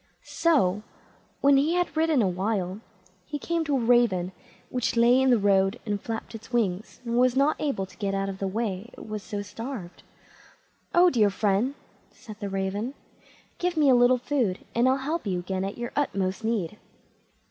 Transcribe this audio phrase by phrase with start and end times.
[0.23, 0.81] So,
[1.41, 2.79] when he had ridden a while,
[3.27, 4.31] he came to a Raven,
[4.71, 8.15] which lay in the road and flapped its wings, and was not able to get
[8.15, 10.01] out of the way, it was so starved.
[10.95, 11.75] "Oh, dear friend",
[12.09, 12.95] said the Raven,
[13.59, 16.79] "give me a little food, and I'll help you again at your utmost need."